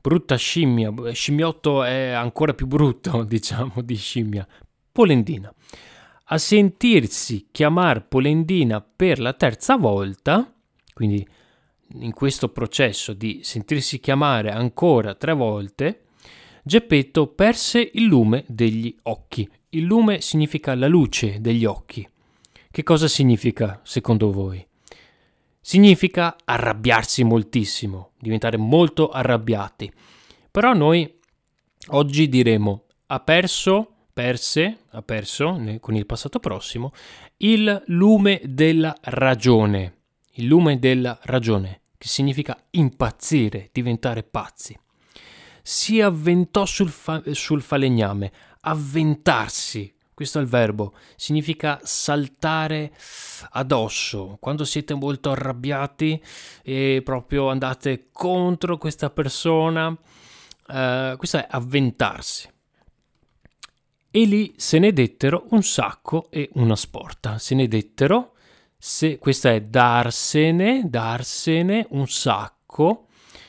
brutta 0.00 0.36
scimmia, 0.36 0.90
scimmiotto 1.12 1.82
è 1.82 2.12
ancora 2.12 2.54
più 2.54 2.66
brutto, 2.66 3.24
diciamo, 3.28 3.82
di 3.82 3.96
scimmia. 3.96 4.48
Polendina. 4.90 5.52
A 6.28 6.38
sentirsi 6.38 7.48
chiamare 7.52 8.00
Polendina 8.00 8.80
per 8.80 9.18
la 9.18 9.34
terza 9.34 9.76
volta, 9.76 10.50
quindi 10.94 11.28
in 11.88 12.14
questo 12.14 12.48
processo 12.48 13.12
di 13.12 13.40
sentirsi 13.42 14.00
chiamare 14.00 14.50
ancora 14.50 15.14
tre 15.14 15.34
volte, 15.34 16.05
Geppetto 16.68 17.28
perse 17.28 17.92
il 17.94 18.06
lume 18.06 18.44
degli 18.48 18.92
occhi. 19.02 19.48
Il 19.68 19.84
lume 19.84 20.20
significa 20.20 20.74
la 20.74 20.88
luce 20.88 21.40
degli 21.40 21.64
occhi. 21.64 22.04
Che 22.72 22.82
cosa 22.82 23.06
significa 23.06 23.80
secondo 23.84 24.32
voi? 24.32 24.66
Significa 25.60 26.36
arrabbiarsi 26.44 27.22
moltissimo, 27.22 28.14
diventare 28.18 28.56
molto 28.56 29.10
arrabbiati. 29.10 29.92
Però 30.50 30.72
noi 30.74 31.08
oggi 31.90 32.28
diremo 32.28 32.86
ha 33.06 33.20
perso, 33.20 33.92
perse, 34.12 34.78
ha 34.90 35.02
perso 35.02 35.62
con 35.78 35.94
il 35.94 36.04
passato 36.04 36.40
prossimo, 36.40 36.92
il 37.36 37.84
lume 37.86 38.40
della 38.42 38.92
ragione. 39.02 39.98
Il 40.32 40.46
lume 40.46 40.80
della 40.80 41.16
ragione, 41.22 41.82
che 41.96 42.08
significa 42.08 42.60
impazzire, 42.70 43.68
diventare 43.70 44.24
pazzi. 44.24 44.76
Si 45.68 46.00
avventò 46.00 46.64
sul, 46.64 46.90
fa- 46.90 47.20
sul 47.32 47.60
falegname, 47.60 48.30
avventarsi, 48.60 49.92
questo 50.14 50.38
è 50.38 50.42
il 50.42 50.46
verbo, 50.46 50.94
significa 51.16 51.80
saltare 51.82 52.92
addosso. 53.50 54.36
Quando 54.38 54.64
siete 54.64 54.94
molto 54.94 55.32
arrabbiati 55.32 56.22
e 56.62 57.00
proprio 57.04 57.48
andate 57.50 58.10
contro 58.12 58.78
questa 58.78 59.10
persona, 59.10 59.92
eh, 60.68 61.14
questo 61.16 61.38
è 61.38 61.46
avventarsi. 61.50 62.48
E 64.12 64.24
lì 64.24 64.54
se 64.56 64.78
ne 64.78 64.92
dettero 64.92 65.46
un 65.50 65.64
sacco 65.64 66.30
e 66.30 66.48
una 66.52 66.76
sporta. 66.76 67.38
Se 67.38 67.56
ne 67.56 67.66
dettero, 67.66 68.34
se, 68.78 69.18
questa 69.18 69.52
è 69.52 69.62
darsene, 69.62 70.84
darsene 70.86 71.88
un 71.90 72.06
sacco 72.06 73.05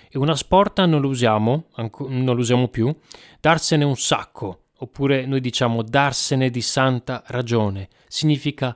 e 0.10 0.18
una 0.18 0.36
sporta 0.36 0.86
non 0.86 1.02
lo 1.02 1.10
usiamo, 1.10 1.68
non 1.76 2.26
lo 2.26 2.40
usiamo 2.40 2.68
più, 2.68 2.96
darsene 3.40 3.84
un 3.84 3.96
sacco 3.96 4.64
oppure 4.80 5.26
noi 5.26 5.42
diciamo 5.42 5.82
darsene 5.82 6.50
di 6.50 6.62
santa 6.62 7.24
ragione, 7.28 7.90
significa 8.08 8.76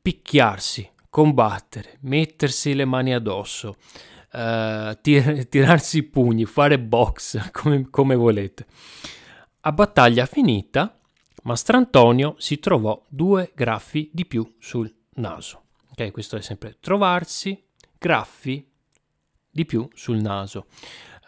picchiarsi, 0.00 0.88
combattere, 1.10 1.98
mettersi 2.00 2.74
le 2.74 2.84
mani 2.84 3.14
addosso, 3.14 3.76
uh, 4.32 4.98
tir- 5.00 5.46
tirarsi 5.48 5.98
i 5.98 6.02
pugni, 6.02 6.44
fare 6.44 6.78
box, 6.78 7.50
come, 7.52 7.88
come 7.90 8.14
volete. 8.14 8.66
A 9.60 9.72
battaglia 9.72 10.26
finita, 10.26 10.98
Mastrantonio 11.44 12.36
si 12.38 12.58
trovò 12.58 13.02
due 13.08 13.52
graffi 13.54 14.10
di 14.12 14.26
più 14.26 14.56
sul 14.58 14.92
naso. 15.14 15.62
Ok, 15.90 16.10
questo 16.10 16.36
è 16.36 16.42
sempre 16.42 16.76
trovarsi, 16.80 17.64
graffi 17.98 18.73
di 19.54 19.64
più 19.64 19.88
sul 19.94 20.16
naso. 20.16 20.66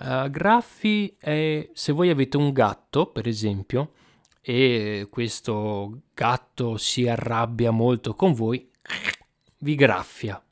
Uh, 0.00 0.28
graffi 0.28 1.16
è 1.18 1.70
se 1.72 1.92
voi 1.92 2.10
avete 2.10 2.36
un 2.36 2.52
gatto, 2.52 3.06
per 3.06 3.28
esempio, 3.28 3.92
e 4.42 5.06
questo 5.08 6.02
gatto 6.12 6.76
si 6.76 7.08
arrabbia 7.08 7.70
molto 7.70 8.14
con 8.14 8.34
voi, 8.34 8.68
vi 9.58 9.74
graffia. 9.74 10.42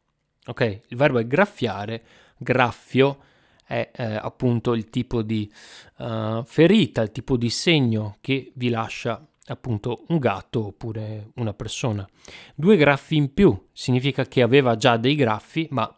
Ok? 0.46 0.80
Il 0.88 0.96
verbo 0.96 1.18
è 1.18 1.26
graffiare, 1.26 2.02
graffio 2.38 3.18
è 3.66 3.90
eh, 3.94 4.04
appunto 4.14 4.74
il 4.74 4.88
tipo 4.90 5.22
di 5.22 5.50
uh, 5.98 6.42
ferita, 6.44 7.02
il 7.02 7.10
tipo 7.12 7.36
di 7.36 7.50
segno 7.50 8.18
che 8.20 8.52
vi 8.54 8.68
lascia 8.68 9.26
appunto 9.46 10.04
un 10.08 10.18
gatto 10.18 10.66
oppure 10.66 11.30
una 11.34 11.54
persona. 11.54 12.08
Due 12.54 12.76
graffi 12.76 13.16
in 13.16 13.32
più 13.32 13.68
significa 13.72 14.24
che 14.26 14.42
aveva 14.42 14.76
già 14.76 14.96
dei 14.96 15.14
graffi, 15.14 15.66
ma 15.70 15.92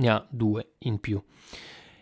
ne 0.00 0.10
ha 0.10 0.26
due 0.28 0.72
in 0.80 0.98
più. 0.98 1.22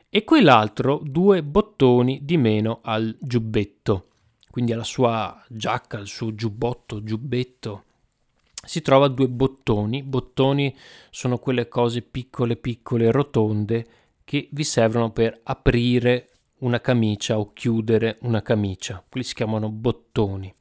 E 0.08 0.24
quell'altro 0.24 1.00
due 1.04 1.42
bottoni 1.42 2.24
di 2.24 2.36
meno 2.36 2.80
al 2.82 3.16
giubbetto 3.20 4.08
quindi 4.58 4.74
alla 4.74 4.84
sua 4.84 5.40
giacca, 5.48 5.98
al 5.98 6.08
suo 6.08 6.34
giubbotto, 6.34 7.04
giubbetto, 7.04 7.84
si 8.64 8.82
trova 8.82 9.06
due 9.06 9.28
bottoni. 9.28 10.02
Bottoni 10.02 10.74
sono 11.10 11.38
quelle 11.38 11.68
cose 11.68 12.02
piccole, 12.02 12.56
piccole, 12.56 13.12
rotonde 13.12 13.86
che 14.24 14.48
vi 14.50 14.64
servono 14.64 15.12
per 15.12 15.38
aprire 15.44 16.30
una 16.58 16.80
camicia 16.80 17.38
o 17.38 17.52
chiudere 17.52 18.18
una 18.22 18.42
camicia. 18.42 19.00
Quelli 19.08 19.24
si 19.24 19.34
chiamano 19.34 19.68
bottoni. 19.68 20.52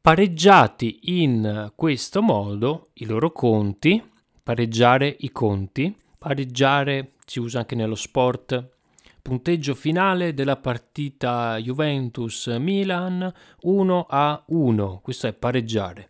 Pareggiati 0.00 0.98
in 1.22 1.70
questo 1.76 2.22
modo 2.22 2.88
i 2.94 3.04
loro 3.04 3.30
conti, 3.30 4.02
pareggiare 4.48 5.14
i 5.20 5.30
conti, 5.30 5.94
pareggiare 6.16 7.12
si 7.26 7.38
usa 7.38 7.58
anche 7.58 7.74
nello 7.74 7.94
sport 7.94 8.76
punteggio 9.20 9.74
finale 9.74 10.32
della 10.32 10.56
partita 10.56 11.58
Juventus-Milan 11.58 13.30
1 13.60 14.06
a 14.08 14.42
1. 14.46 15.00
Questo 15.02 15.26
è 15.26 15.34
pareggiare. 15.34 16.08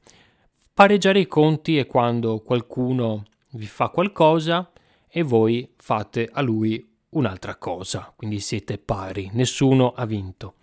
Pareggiare 0.72 1.18
i 1.18 1.26
conti 1.26 1.78
è 1.78 1.86
quando 1.88 2.38
qualcuno 2.38 3.24
vi 3.54 3.66
fa 3.66 3.88
qualcosa 3.88 4.70
e 5.08 5.24
voi 5.24 5.72
fate 5.76 6.28
a 6.30 6.40
lui 6.40 6.94
un'altra 7.08 7.56
cosa, 7.56 8.12
quindi 8.14 8.38
siete 8.38 8.78
pari, 8.78 9.30
nessuno 9.32 9.90
ha 9.90 10.06
vinto. 10.06 10.58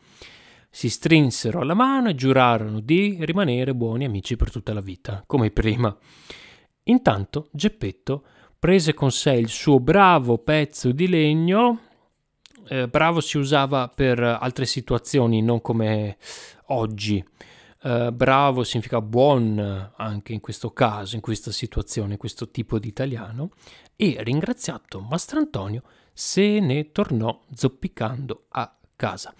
Si 0.69 0.87
strinsero 0.87 1.61
la 1.63 1.73
mano 1.73 2.07
e 2.07 2.15
giurarono 2.15 2.79
di 2.79 3.17
rimanere 3.19 3.75
buoni 3.75 4.05
amici 4.05 4.37
per 4.37 4.49
tutta 4.49 4.71
la 4.71 4.79
vita, 4.79 5.25
come 5.27 5.51
prima. 5.51 5.93
Intanto 6.85 7.49
Geppetto 7.51 8.23
prese 8.57 8.93
con 8.93 9.11
sé 9.11 9.33
il 9.33 9.49
suo 9.49 9.79
bravo 9.79 10.37
pezzo 10.37 10.91
di 10.91 11.07
legno 11.07 11.79
eh, 12.67 12.87
bravo 12.87 13.21
si 13.21 13.37
usava 13.37 13.87
per 13.87 14.19
altre 14.19 14.65
situazioni, 14.65 15.41
non 15.41 15.61
come 15.61 16.17
oggi. 16.67 17.23
Uh, 17.85 18.11
bravo 18.11 18.63
significa 18.63 18.99
buon 18.99 19.91
anche 19.95 20.33
in 20.33 20.39
questo 20.39 20.71
caso, 20.71 21.13
in 21.13 21.21
questa 21.21 21.51
situazione, 21.51 22.17
questo 22.17 22.49
tipo 22.49 22.79
di 22.79 22.87
italiano. 22.87 23.51
E 23.95 24.17
ringraziato 24.21 25.01
Mastrantonio 25.01 25.83
se 26.11 26.59
ne 26.59 26.91
tornò 26.91 27.39
zoppicando 27.53 28.45
a 28.49 28.75
casa. 28.95 29.35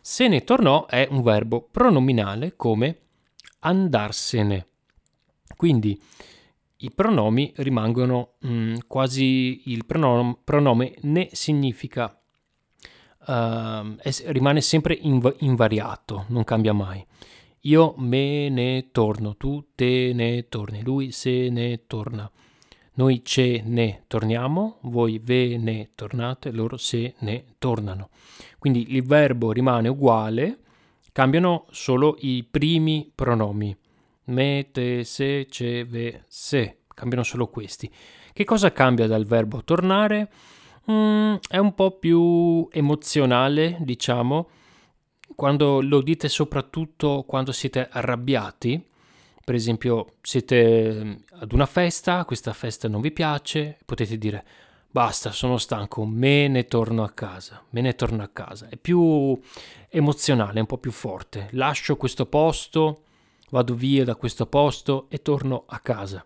Se 0.00 0.28
ne 0.28 0.44
tornò 0.44 0.86
è 0.86 1.08
un 1.10 1.22
verbo 1.22 1.60
pronominale 1.60 2.54
come 2.54 2.98
andarsene. 3.60 4.66
Quindi 5.56 6.00
i 6.78 6.90
pronomi 6.90 7.52
rimangono 7.56 8.34
mh, 8.40 8.48
mm, 8.50 8.74
quasi 8.86 9.62
il 9.72 9.84
pronome, 9.84 10.36
pronome 10.44 10.94
ne 11.02 11.28
significa 11.32 12.20
uh, 13.26 13.96
è, 13.96 14.10
rimane 14.26 14.60
sempre 14.60 14.94
inv- 15.00 15.36
invariato, 15.40 16.24
non 16.28 16.44
cambia 16.44 16.72
mai. 16.72 17.04
Io 17.62 17.94
me 17.98 18.48
ne 18.48 18.90
torno, 18.92 19.36
tu 19.36 19.70
te 19.74 20.12
ne 20.14 20.48
torni, 20.48 20.82
lui 20.82 21.10
se 21.10 21.48
ne 21.50 21.86
torna. 21.86 22.30
Noi 22.94 23.22
ce 23.24 23.62
ne 23.64 24.04
torniamo, 24.06 24.78
voi 24.82 25.18
ve 25.18 25.56
ne 25.56 25.90
tornate, 25.94 26.50
loro 26.50 26.76
se 26.76 27.14
ne 27.18 27.44
tornano. 27.58 28.10
Quindi 28.58 28.94
il 28.94 29.04
verbo 29.04 29.52
rimane 29.52 29.88
uguale, 29.88 30.58
cambiano 31.12 31.66
solo 31.70 32.16
i 32.20 32.44
primi 32.48 33.10
pronomi. 33.14 33.76
Me, 34.28 34.68
te, 34.72 35.04
se, 35.04 35.46
ce, 35.48 35.84
ve, 35.84 36.24
se. 36.26 36.78
Cambiano 36.94 37.22
solo 37.22 37.48
questi. 37.48 37.90
Che 38.32 38.44
cosa 38.44 38.72
cambia 38.72 39.06
dal 39.06 39.24
verbo 39.24 39.62
tornare? 39.62 40.30
Mm, 40.90 41.34
è 41.48 41.58
un 41.58 41.74
po' 41.74 41.98
più 41.98 42.68
emozionale, 42.70 43.76
diciamo, 43.80 44.48
quando 45.34 45.80
lo 45.80 46.00
dite 46.00 46.28
soprattutto 46.28 47.24
quando 47.26 47.52
siete 47.52 47.88
arrabbiati. 47.90 48.84
Per 49.44 49.54
esempio, 49.54 50.14
siete 50.22 51.04
mm, 51.04 51.14
ad 51.40 51.52
una 51.52 51.66
festa, 51.66 52.24
questa 52.24 52.52
festa 52.52 52.88
non 52.88 53.00
vi 53.00 53.12
piace, 53.12 53.78
potete 53.84 54.18
dire 54.18 54.44
basta, 54.90 55.30
sono 55.30 55.58
stanco, 55.58 56.04
me 56.04 56.48
ne 56.48 56.64
torno 56.64 57.04
a 57.04 57.10
casa, 57.10 57.62
me 57.70 57.80
ne 57.80 57.94
torno 57.94 58.22
a 58.22 58.28
casa. 58.28 58.68
È 58.68 58.76
più 58.76 59.38
emozionale, 59.88 60.60
un 60.60 60.66
po' 60.66 60.78
più 60.78 60.90
forte. 60.90 61.48
Lascio 61.52 61.96
questo 61.96 62.26
posto, 62.26 63.02
vado 63.50 63.74
via 63.74 64.04
da 64.04 64.16
questo 64.16 64.46
posto 64.46 65.06
e 65.08 65.22
torno 65.22 65.64
a 65.66 65.78
casa. 65.80 66.24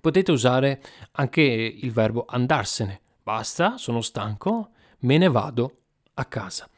Potete 0.00 0.30
usare 0.30 0.82
anche 1.12 1.42
il 1.42 1.92
verbo 1.92 2.24
andarsene 2.26 3.00
basta, 3.26 3.76
sono 3.76 4.02
stanco, 4.02 4.70
me 5.00 5.18
ne 5.18 5.28
vado 5.28 5.78
a 6.14 6.24
casa. 6.26 6.70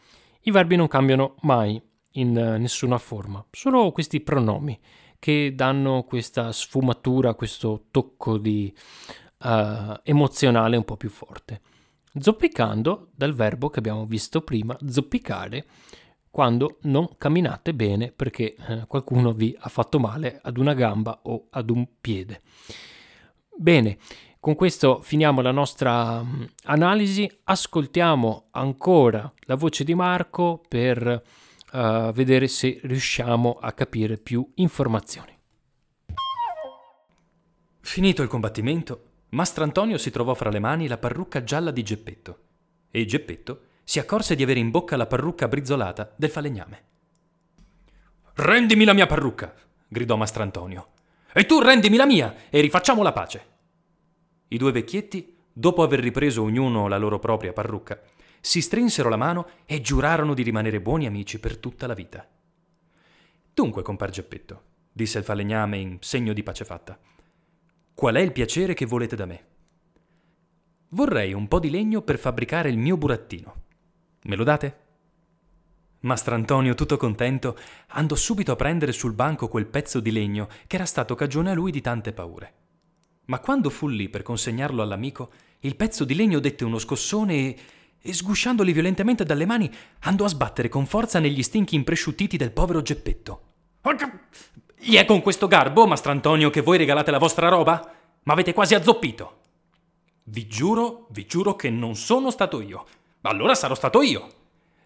I 0.45 0.51
verbi 0.51 0.77
non 0.77 0.89
cambiano 0.89 1.35
mai 1.43 1.79
in 2.13 2.33
nessuna 2.33 2.97
forma, 2.97 3.45
solo 3.51 3.93
questi 3.93 4.23
pronomi 4.23 4.81
che 5.19 5.53
danno 5.55 6.05
questa 6.05 6.51
sfumatura, 6.53 7.35
questo 7.35 7.89
tocco 7.91 8.39
di 8.39 8.75
uh, 9.41 9.49
emozionale 10.03 10.79
un 10.79 10.85
po' 10.85 10.97
più 10.97 11.11
forte. 11.11 11.61
Zoppicando 12.19 13.11
dal 13.15 13.35
verbo 13.35 13.69
che 13.69 13.81
abbiamo 13.81 14.07
visto 14.07 14.41
prima, 14.41 14.75
zoppicare, 14.89 15.67
quando 16.31 16.79
non 16.83 17.17
camminate 17.17 17.75
bene 17.75 18.13
perché 18.13 18.55
eh, 18.55 18.85
qualcuno 18.87 19.33
vi 19.33 19.57
ha 19.59 19.69
fatto 19.69 19.99
male 19.99 20.41
ad 20.43 20.59
una 20.59 20.75
gamba 20.75 21.21
o 21.25 21.47
ad 21.51 21.71
un 21.71 21.87
piede. 22.01 22.43
Bene, 23.57 23.99
con 24.41 24.55
questo 24.55 25.01
finiamo 25.03 25.41
la 25.41 25.51
nostra 25.51 26.21
um, 26.21 26.49
analisi, 26.65 27.29
ascoltiamo 27.45 28.47
ancora 28.53 29.33
la 29.41 29.57
voce 29.57 29.83
di 29.83 29.95
Marco 29.95 30.63
per 30.69 31.23
uh, 31.73 32.13
vedere 32.13 32.47
se 32.47 32.79
riusciamo 32.83 33.59
a 33.61 33.73
capire 33.73 34.17
più 34.17 34.49
informazioni. 34.55 35.37
Finito 37.81 38.23
il 38.23 38.29
combattimento, 38.29 39.03
Mastrantonio 39.31 39.99
si 39.99 40.11
trovò 40.11 40.35
fra 40.35 40.51
le 40.51 40.61
mani 40.61 40.87
la 40.87 40.99
parrucca 40.99 41.43
gialla 41.43 41.71
di 41.71 41.83
Geppetto 41.83 42.39
e 42.91 43.05
Geppetto 43.05 43.63
si 43.89 43.99
accorse 43.99 44.35
di 44.35 44.43
avere 44.43 44.61
in 44.61 44.71
bocca 44.71 44.99
la 44.99 45.07
parrucca 45.07 45.49
brizzolata 45.49 46.13
del 46.15 46.29
falegname. 46.29 46.83
Rendimi 48.35 48.85
la 48.85 48.93
mia 48.93 49.07
parrucca! 49.07 49.55
gridò 49.89 50.15
Mastrantonio. 50.15 50.89
E 51.33 51.47
tu 51.47 51.59
rendimi 51.59 51.97
la 51.97 52.05
mia 52.05 52.35
e 52.51 52.61
rifacciamo 52.61 53.03
la 53.03 53.15
pace. 53.15 53.47
I 54.49 54.59
due 54.59 54.73
vecchietti, 54.73 55.35
dopo 55.51 55.83
aver 55.83 56.01
ripreso 56.01 56.43
ognuno 56.43 56.87
la 56.87 56.99
loro 56.99 57.19
propria 57.19 57.55
parrucca, 57.55 57.99
si 58.41 58.61
strinsero 58.61 59.09
la 59.09 59.17
mano 59.17 59.49
e 59.65 59.81
giurarono 59.81 60.35
di 60.35 60.43
rimanere 60.43 60.83
buoni 60.83 61.07
amici 61.07 61.41
per 61.41 61.57
tutta 61.57 61.87
la 61.87 61.95
vita. 61.95 62.29
Dunque, 63.55 63.81
compar 63.81 64.11
Geppetto, 64.11 64.63
disse 64.93 65.17
il 65.17 65.25
falegname 65.25 65.79
in 65.79 65.97
segno 66.01 66.35
di 66.35 66.43
pace 66.43 66.67
fatta, 66.67 66.99
qual 67.95 68.17
è 68.17 68.21
il 68.21 68.33
piacere 68.33 68.75
che 68.75 68.85
volete 68.85 69.17
da 69.17 69.25
me? 69.25 69.47
Vorrei 70.89 71.33
un 71.33 71.49
po' 71.49 71.59
di 71.59 71.71
legno 71.71 72.03
per 72.03 72.19
fabbricare 72.19 72.69
il 72.69 72.77
mio 72.77 72.99
burattino. 72.99 73.58
Me 74.29 74.37
lo 74.37 74.45
date? 74.45 74.77
Mastrantonio, 76.01 76.75
tutto 76.75 76.99
contento, 76.99 77.57
andò 77.89 78.15
subito 78.15 78.53
a 78.53 78.57
prendere 78.57 78.93
sul 78.93 79.15
banco 79.15 79.49
quel 79.49 79.65
pezzo 79.65 80.01
di 80.01 80.13
legno 80.13 80.49
che 80.67 80.77
era 80.77 80.85
stato 80.85 81.15
cagione 81.15 81.51
a 81.51 81.55
lui 81.55 81.71
di 81.71 81.81
tante 81.81 82.13
paure. 82.13 82.53
Ma 83.25 83.41
quando 83.41 83.71
fu 83.71 83.89
lì 83.89 84.11
per 84.11 84.23
consegnarlo 84.23 84.83
all'amico, 84.83 85.33
il 85.61 85.77
pezzo 85.77 86.05
di 86.05 86.15
legno 86.15 86.41
dette 86.41 86.65
uno 86.65 86.79
scossone 86.79 87.35
e, 87.35 87.59
e 87.99 88.13
sgusciandoli 88.13 88.71
violentemente 88.73 89.25
dalle 89.25 89.47
mani, 89.47 89.73
andò 90.01 90.27
a 90.27 90.29
sbattere 90.29 90.69
con 90.69 90.85
forza 90.85 91.19
negli 91.19 91.43
stinchi 91.43 91.75
impresciuttiti 91.75 92.37
del 92.37 92.53
povero 92.53 92.83
Geppetto. 92.83 93.43
Gli 94.79 94.97
è 94.97 95.07
con 95.07 95.23
questo 95.23 95.49
garbo, 95.49 95.87
Mastrantonio, 95.87 96.51
che 96.51 96.61
voi 96.61 96.77
regalate 96.77 97.11
la 97.11 97.19
vostra 97.19 97.49
roba? 97.49 97.95
Ma 98.25 98.35
avete 98.35 98.53
quasi 98.53 98.75
azzoppito. 98.75 99.39
Vi 100.25 100.47
giuro, 100.47 101.07
vi 101.13 101.25
giuro 101.25 101.57
che 101.57 101.71
non 101.71 101.97
sono 101.97 102.31
stato 102.31 102.61
io. 102.61 102.85
Allora 103.29 103.55
sarò 103.55 103.75
stato 103.75 104.01
io. 104.01 104.27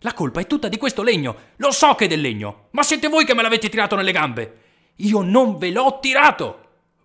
La 0.01 0.15
colpa 0.15 0.41
è 0.41 0.47
tutta 0.49 0.69
di 0.69 0.77
questo 0.77 1.03
legno. 1.03 1.37
Lo 1.57 1.71
so 1.71 1.95
che 1.95 2.07
è 2.07 2.09
del 2.09 2.21
legno, 2.21 2.67
ma 2.71 2.83
siete 2.83 3.09
voi 3.09 3.25
che 3.25 3.35
me 3.35 3.43
l'avete 3.43 3.69
tirato 3.69 3.95
nelle 3.95 4.11
gambe. 4.11 4.61
Io 4.97 5.23
non 5.23 5.59
ve 5.59 5.71
l'ho 5.71 5.99
tirato. 6.01 6.59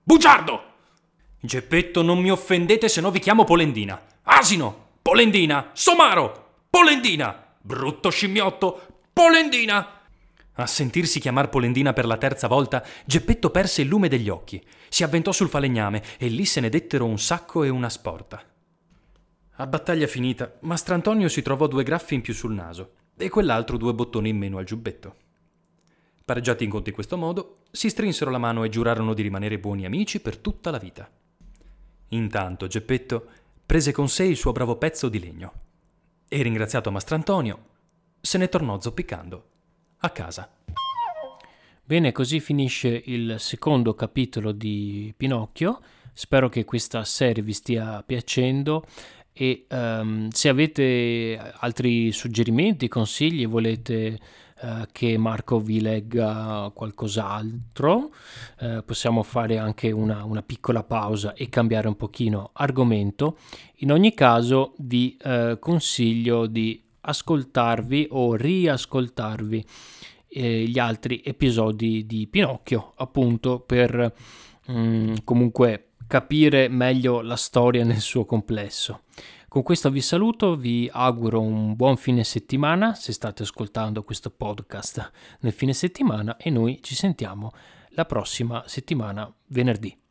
Bugiardo! 0.03 0.63
Geppetto, 1.39 2.01
non 2.01 2.19
mi 2.19 2.31
offendete 2.31 2.89
se 2.89 3.01
no 3.01 3.11
vi 3.11 3.19
chiamo 3.19 3.43
Polendina. 3.43 4.01
Asino! 4.23 4.85
Polendina! 5.01 5.69
Somaro! 5.73 6.63
Polendina! 6.71 7.53
Brutto 7.61 8.09
scimmiotto! 8.09 9.01
Polendina! 9.13 10.01
A 10.53 10.65
sentirsi 10.65 11.19
chiamar 11.19 11.49
Polendina 11.49 11.93
per 11.93 12.07
la 12.07 12.17
terza 12.17 12.47
volta, 12.47 12.83
Geppetto 13.05 13.51
perse 13.51 13.83
il 13.83 13.87
lume 13.87 14.07
degli 14.07 14.27
occhi, 14.27 14.59
si 14.89 15.03
avventò 15.03 15.31
sul 15.31 15.49
falegname 15.49 16.01
e 16.17 16.27
lì 16.29 16.45
se 16.45 16.61
ne 16.61 16.69
dettero 16.69 17.05
un 17.05 17.19
sacco 17.19 17.63
e 17.63 17.69
una 17.69 17.89
sporta. 17.89 18.43
A 19.59 19.65
battaglia 19.65 20.05
finita, 20.05 20.55
Mastrantonio 20.61 21.27
si 21.27 21.41
trovò 21.41 21.65
due 21.65 21.81
graffi 21.81 22.13
in 22.13 22.21
più 22.21 22.31
sul 22.31 22.53
naso 22.53 22.91
e 23.17 23.27
quell'altro 23.27 23.77
due 23.77 23.91
bottoni 23.91 24.29
in 24.29 24.37
meno 24.37 24.59
al 24.59 24.65
giubbetto. 24.65 25.15
Pareggiati 26.23 26.63
in 26.63 26.69
conto 26.69 26.89
in 26.89 26.93
questo 26.93 27.17
modo, 27.17 27.61
si 27.71 27.89
strinsero 27.89 28.29
la 28.29 28.37
mano 28.37 28.63
e 28.63 28.69
giurarono 28.69 29.15
di 29.15 29.23
rimanere 29.23 29.57
buoni 29.57 29.85
amici 29.85 30.19
per 30.19 30.37
tutta 30.37 30.69
la 30.69 30.77
vita. 30.77 31.09
Intanto 32.09 32.67
Geppetto 32.67 33.27
prese 33.65 33.91
con 33.91 34.07
sé 34.07 34.25
il 34.25 34.37
suo 34.37 34.51
bravo 34.51 34.75
pezzo 34.77 35.09
di 35.09 35.19
legno 35.19 35.53
e, 36.27 36.39
ringraziato 36.43 36.91
Mastrantonio, 36.91 37.65
se 38.21 38.37
ne 38.37 38.49
tornò 38.49 38.79
zoppicando 38.79 39.49
a 39.97 40.09
casa. 40.11 40.51
Bene, 41.83 42.11
così 42.11 42.39
finisce 42.39 43.01
il 43.05 43.39
secondo 43.39 43.95
capitolo 43.95 44.51
di 44.51 45.11
Pinocchio. 45.17 45.81
Spero 46.13 46.49
che 46.49 46.65
questa 46.65 47.03
serie 47.03 47.43
vi 47.43 47.53
stia 47.53 48.01
piacendo 48.03 48.85
e 49.39 49.67
um, 49.69 50.29
se 50.29 50.49
avete 50.49 51.39
altri 51.59 52.11
suggerimenti, 52.11 52.87
consigli, 52.87 53.45
volete 53.45 54.17
eh, 54.59 54.87
che 54.91 55.15
Marco 55.19 55.59
vi 55.59 55.79
legga 55.79 56.71
qualcos'altro, 56.73 58.09
eh, 58.59 58.81
possiamo 58.83 59.21
fare 59.21 59.59
anche 59.59 59.91
una, 59.91 60.23
una, 60.23 60.41
piccola 60.41 60.81
pausa 60.81 61.35
e 61.35 61.49
cambiare 61.49 61.87
un 61.87 61.95
pochino 61.95 62.49
argomento. 62.53 63.37
In 63.77 63.91
ogni 63.91 64.15
caso 64.15 64.73
vi 64.77 65.15
eh, 65.21 65.57
consiglio 65.59 66.47
di 66.47 66.81
ascoltarvi 67.01 68.07
o 68.09 68.33
riascoltarvi 68.33 69.65
eh, 70.29 70.63
gli 70.63 70.79
altri 70.79 71.21
episodi 71.23 72.07
di 72.07 72.25
Pinocchio, 72.25 72.93
appunto 72.95 73.59
per 73.59 74.11
mm, 74.71 75.13
comunque 75.23 75.86
capire 76.07 76.69
meglio 76.69 77.21
la 77.21 77.35
storia 77.35 77.83
nel 77.83 77.99
suo 77.99 78.25
complesso. 78.25 79.01
Con 79.49 79.63
questo 79.63 79.89
vi 79.89 80.01
saluto, 80.01 80.55
vi 80.55 80.89
auguro 80.91 81.41
un 81.41 81.75
buon 81.75 81.97
fine 81.97 82.23
settimana 82.23 82.93
se 82.95 83.11
state 83.11 83.43
ascoltando 83.43 84.03
questo 84.03 84.29
podcast 84.29 85.11
nel 85.41 85.53
fine 85.53 85.73
settimana 85.73 86.37
e 86.37 86.49
noi 86.49 86.79
ci 86.81 86.95
sentiamo 86.95 87.51
la 87.89 88.05
prossima 88.05 88.63
settimana 88.67 89.31
venerdì. 89.47 90.06